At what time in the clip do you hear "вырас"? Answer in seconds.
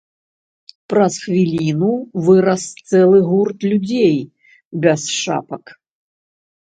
2.29-2.63